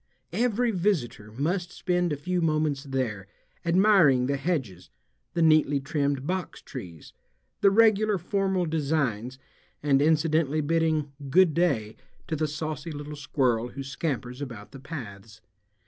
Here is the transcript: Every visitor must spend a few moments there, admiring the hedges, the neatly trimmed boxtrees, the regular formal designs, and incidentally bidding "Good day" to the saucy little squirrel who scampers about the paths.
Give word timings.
Every 0.33 0.71
visitor 0.71 1.31
must 1.31 1.71
spend 1.71 2.11
a 2.11 2.15
few 2.17 2.41
moments 2.41 2.85
there, 2.85 3.27
admiring 3.63 4.25
the 4.25 4.35
hedges, 4.35 4.89
the 5.35 5.43
neatly 5.43 5.79
trimmed 5.79 6.25
boxtrees, 6.25 7.13
the 7.59 7.69
regular 7.69 8.17
formal 8.17 8.65
designs, 8.65 9.37
and 9.83 10.01
incidentally 10.01 10.61
bidding 10.61 11.11
"Good 11.29 11.53
day" 11.53 11.97
to 12.25 12.35
the 12.35 12.47
saucy 12.47 12.91
little 12.91 13.15
squirrel 13.15 13.67
who 13.67 13.83
scampers 13.83 14.41
about 14.41 14.71
the 14.71 14.79
paths. 14.79 15.39